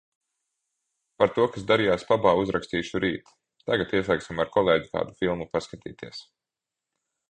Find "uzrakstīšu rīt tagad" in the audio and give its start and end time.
2.45-3.97